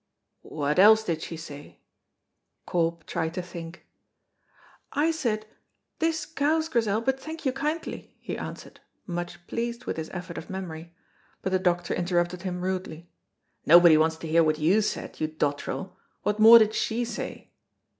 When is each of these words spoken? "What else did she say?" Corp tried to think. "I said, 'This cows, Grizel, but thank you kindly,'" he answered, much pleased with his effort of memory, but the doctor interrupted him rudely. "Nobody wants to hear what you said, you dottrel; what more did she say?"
"What 0.49 0.79
else 0.79 1.03
did 1.03 1.21
she 1.21 1.37
say?" 1.37 1.79
Corp 2.65 3.05
tried 3.05 3.35
to 3.35 3.41
think. 3.43 3.85
"I 4.91 5.11
said, 5.11 5.45
'This 5.99 6.25
cows, 6.25 6.69
Grizel, 6.69 7.01
but 7.01 7.19
thank 7.19 7.45
you 7.45 7.53
kindly,'" 7.53 8.15
he 8.19 8.35
answered, 8.35 8.79
much 9.05 9.45
pleased 9.45 9.85
with 9.85 9.97
his 9.97 10.09
effort 10.09 10.39
of 10.39 10.49
memory, 10.49 10.91
but 11.43 11.51
the 11.51 11.59
doctor 11.59 11.93
interrupted 11.93 12.41
him 12.41 12.61
rudely. 12.63 13.11
"Nobody 13.63 13.95
wants 13.95 14.15
to 14.15 14.27
hear 14.27 14.43
what 14.43 14.57
you 14.57 14.81
said, 14.81 15.21
you 15.21 15.27
dottrel; 15.27 15.95
what 16.23 16.39
more 16.39 16.57
did 16.57 16.73
she 16.73 17.05
say?" 17.05 17.51